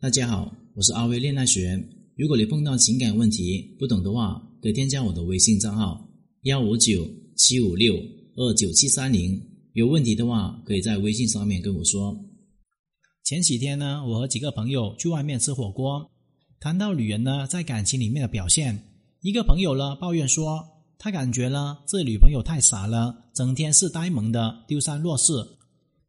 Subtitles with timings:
[0.00, 1.76] 大家好，我是阿威恋爱学。
[2.14, 6.08] 如果你碰到情感问题不懂的话，可以添加我的微信账号
[6.42, 7.04] 幺五九
[7.34, 7.96] 七五六
[8.36, 9.42] 二九七三零。
[9.72, 12.16] 有问题的话，可以在微信上面跟我说。
[13.24, 16.08] 前几天呢，我和几个朋友去外面吃火锅，
[16.60, 18.80] 谈到女人呢在感情里面的表现，
[19.22, 20.64] 一个朋友呢抱怨说，
[20.96, 25.58] 他感觉呢这女朋友太傻了，整天是呆萌的，丢三落四。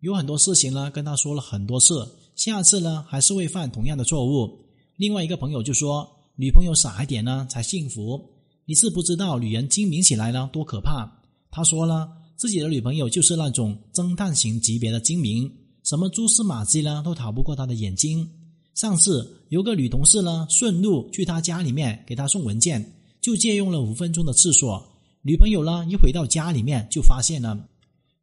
[0.00, 2.04] 有很多事情呢，跟他说了很多次，
[2.36, 4.60] 下次呢还是会犯同样的错误。
[4.96, 8.30] 另外一个朋友就说：“女朋友傻一点呢才幸福。”
[8.68, 11.10] 你是不知道女人精明起来呢多可怕。
[11.50, 15.50] 他说了，自己的女朋友就是那种侦探型级别的精明，
[15.84, 18.28] 什么蛛丝马迹呢都逃不过他的眼睛。
[18.74, 24.84] 上次有个女同事呢顺路去他家里面给他送文件，就借用了五分钟的厕所。
[25.22, 27.68] 女朋友呢一回到家里面就发现了。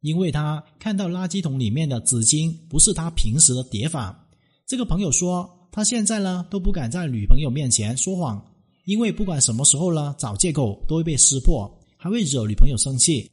[0.04, 4.28] 因为他看到垃圾桶里面的纸巾不是他平时的叠法，
[4.68, 8.46] 这个朋友说他现在呢都不敢在女朋友面前说谎，
[8.84, 13.32] 因为不管什么时候呢找借口都会被识破，还会惹女朋友生气。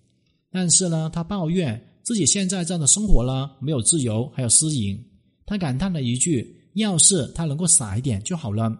[0.48, 4.96] 但是呢他抱怨自己现在这样的生活呢没有自由，还有私隐。
[5.44, 8.72] 他感叹了一句：“要是他能够傻一点就好了。”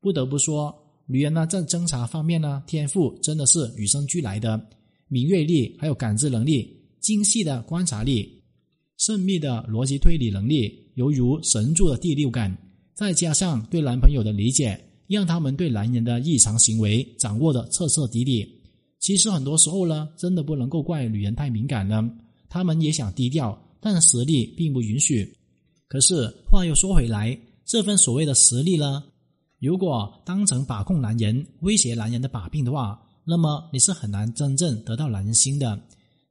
[0.00, 0.74] 不得不说，
[1.06, 4.58] 女人呢在侦查方面呢天赋真的是与生俱来的，
[5.08, 6.75] 敏锐力还有感知能力。
[7.06, 8.42] 精细的观察力、
[8.98, 12.58] 缜密的逻辑推理能力，犹如神助的第六感，
[12.96, 14.76] 再加上对男朋友的理解，
[15.06, 18.44] 让他们对男人的异常行为掌握的彻彻底底。
[18.98, 22.04] 其实很多时候呢，真的不能够怪女人太敏感了，
[22.48, 25.32] 他们也想低调，但实力并不允许。
[25.86, 29.04] 可是话又说回来，这份所谓的实力呢，
[29.60, 35.80] 如果当成把控男人、威胁男人的把柄的话，那么你是很难真正得到男人心的。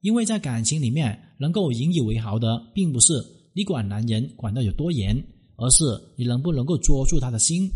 [0.06, 3.14] 因为在感情里面，能够引以为豪的，并不是
[3.54, 5.18] 你管男人管得有多严，
[5.56, 5.84] 而是
[6.16, 7.68] 你能不能够捉住他的心。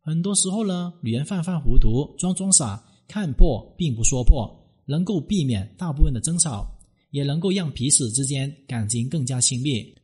[0.00, 4.50] 很多时候呢，女人犯犯糊涂、装装傻、看破并不说破，
[4.86, 6.66] 能够避免大部分的争吵，
[7.10, 9.94] 也能够让彼此之间感情更加亲密。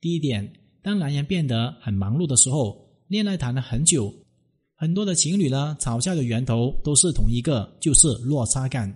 [0.00, 0.52] 第一点，
[0.82, 4.12] 当男人变得很忙碌的时候，恋爱谈了很久，
[4.74, 8.92] 很多的情侣呢，吵架的源头都是同一个，就是落差感。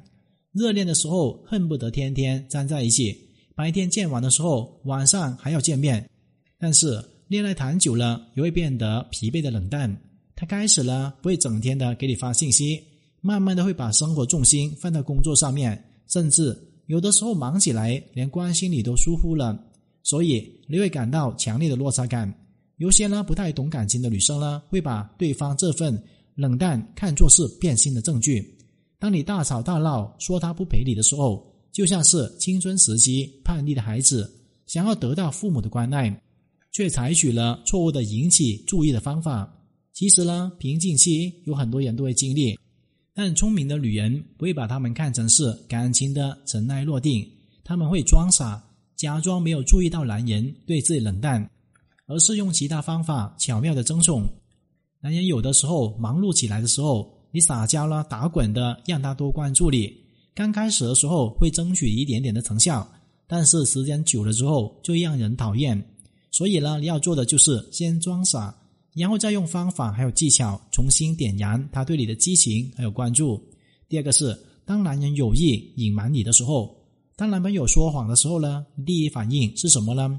[0.52, 3.16] 热恋的时候恨不得天天粘在一起，
[3.54, 6.08] 白天见完的时候晚上还要见面。
[6.58, 9.96] 但是恋爱谈久了也会变得疲惫的冷淡。
[10.34, 12.82] 他开始了不会整天的给你发信息，
[13.20, 16.56] 慢慢的会把生活重心放在工作上面，甚至
[16.86, 19.56] 有的时候忙起来连关心你都疏忽了。
[20.02, 22.34] 所以你会感到强烈的落差感。
[22.78, 26.02] 有些呢不太懂感情的女生呢，会把对方这份
[26.34, 28.58] 冷淡看作是变心的证据。
[29.00, 34.30] 当你大吵大闹说他不陪你的时候，就像是青春时期叛逆的孩子
[34.66, 36.22] 想要得到父母的关爱，
[36.70, 39.50] 却采取了错误的引起注意的方法。
[39.94, 42.58] 其实呢，瓶颈期有很多人都会经历，
[43.14, 47.26] 但聪明的女人不会把他们看成是感情的尘埃落定，
[47.64, 48.62] 他们会装傻，
[48.96, 51.50] 假装没有注意到男人对自己冷淡，
[52.06, 54.28] 而是用其他方法巧妙的争宠。
[55.00, 57.18] 男人有的时候忙碌起来的时候。
[57.32, 59.92] 你撒娇了，打滚的让他多关注你。
[60.34, 62.88] 刚开始的时候会争取一点点的成效，
[63.26, 65.80] 但是时间久了之后就让人讨厌。
[66.30, 68.54] 所以呢，你要做的就是先装傻，
[68.94, 73.40] 然后再用方法还有技巧重新点燃他对你的激情还有关注。
[73.88, 76.74] 第二个是，当男人有意隐瞒你的时候，
[77.16, 80.18] 当男朋友说谎的时候呢，第一反应是什么呢？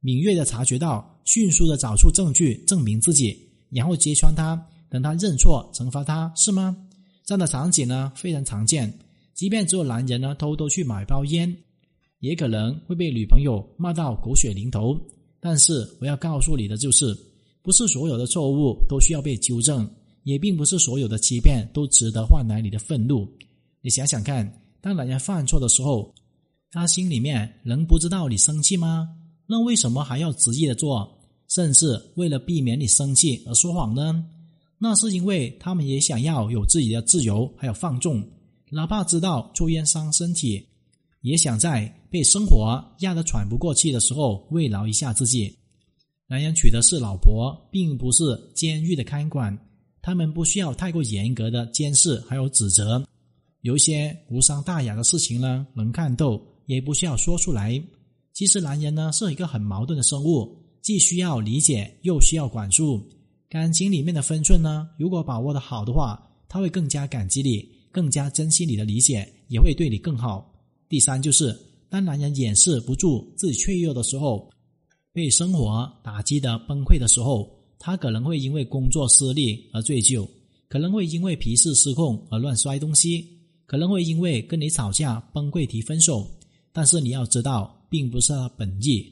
[0.00, 3.36] 敏锐的察觉到，迅速的找出证据证明自己，
[3.70, 4.64] 然后揭穿他。
[4.90, 6.76] 等他认错，惩罚他是吗？
[7.24, 8.92] 这样的场景呢非常常见。
[9.34, 11.54] 即便只有男人呢偷偷去买包烟，
[12.20, 14.98] 也可能会被女朋友骂到狗血淋头。
[15.40, 17.16] 但是我要告诉你的就是，
[17.62, 19.88] 不是所有的错误都需要被纠正，
[20.24, 23.28] 也并不是所有的欺骗都值得换来你的愤怒。
[23.80, 24.50] 你想想看，
[24.80, 26.12] 当男人犯错的时候，
[26.72, 29.08] 他心里面能不知道你生气吗？
[29.46, 31.08] 那为什么还要执意的做，
[31.48, 34.24] 甚至为了避免你生气而说谎呢？
[34.78, 38.24] 那是因为他们也想要有自己的自由，还有放纵，
[38.70, 40.64] 哪怕知道抽烟伤身体，
[41.22, 45.52] 也想在被生活压得喘不过气的时候慰劳一下自己。
[46.28, 48.22] 男人娶的是老婆，并不是
[48.54, 49.58] 监狱的看管，
[50.00, 53.02] 他们不需要太过严格的监视还有指责。
[53.62, 57.82] 有一些无伤大雅的事情呢，能看透，也不需要说出来。
[58.32, 63.04] 其实男人呢是一个很矛盾的生物，既需要理解，又需要管束。
[63.50, 70.54] 感情里面的分寸呢，如果把握的好的话，他会更加感激你，更加珍惜你的理解，也会对你更好。
[70.88, 71.58] 第三就是，
[71.88, 74.50] 当男人掩饰不住自己脆弱的时候，
[75.14, 77.48] 被生活打击的崩溃的时候，
[77.78, 80.28] 他可能会因为工作失利而醉酒，
[80.68, 83.26] 可能会因为脾气失控而乱摔东西，
[83.64, 86.30] 可能会因为跟你吵架崩溃提分手。
[86.70, 89.10] 但是你要知道，并不是他本意。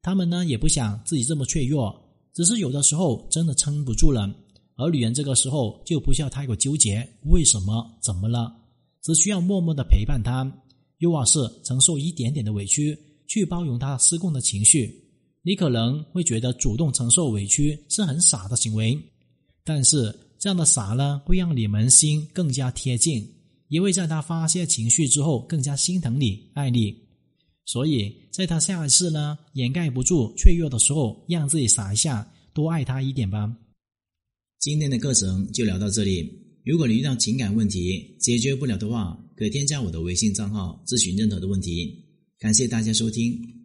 [0.00, 2.01] 他们呢也不想自己这么脆弱，
[2.34, 4.32] 只是有的时候真的撑不住了。
[4.76, 8.50] 而女人这个时候就不需要太过纠结为什么怎么了，
[9.02, 10.50] 只需要默默的陪伴他，
[10.98, 12.98] 又或是承受一点点的委屈，
[13.28, 14.90] 去包容他失控的情绪。
[15.42, 18.98] 你可能会觉得主动承受委屈是很傻的行为，
[19.64, 23.28] 但是这样的傻呢，会让你们心更加贴近，
[23.68, 27.01] 也会在他发泄情绪之后更加心疼你、爱你。
[27.64, 33.56] 所以，在他下一次呢掩盖不住脆弱的时候，让自己傻一下，多爱他一点吧。
[34.58, 36.30] 今天的课程就聊到这里。
[36.64, 42.04] 如果你遇到情感问题解决不了的话，可添加我的微信账号咨询任何的问题。
[42.38, 43.61] 感谢大家收听。